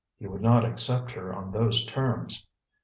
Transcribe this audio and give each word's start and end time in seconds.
He 0.17 0.25
would 0.25 0.41
not 0.41 0.65
accept 0.65 1.11
her 1.11 1.31
on 1.31 1.51
those 1.51 1.85
terms. 1.85 2.47